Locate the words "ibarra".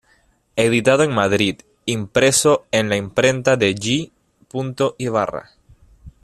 4.97-5.51